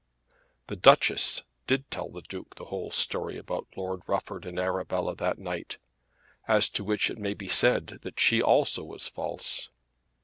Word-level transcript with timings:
The 0.65 0.75
Duchess 0.75 1.43
did 1.67 1.91
tell 1.91 2.09
the 2.09 2.23
Duke 2.23 2.55
the 2.55 2.65
whole 2.65 2.89
story 2.89 3.37
about 3.37 3.67
Lord 3.75 4.01
Rufford 4.09 4.47
and 4.47 4.57
Arabella 4.57 5.15
that 5.17 5.37
night, 5.37 5.77
as 6.47 6.69
to 6.69 6.83
which 6.83 7.11
it 7.11 7.19
may 7.19 7.35
be 7.35 7.47
said 7.47 7.99
that 8.01 8.19
she 8.19 8.41
also 8.41 8.83
was 8.83 9.07
false. 9.07 9.69